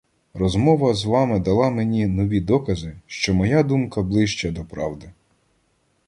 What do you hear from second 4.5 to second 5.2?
до правди.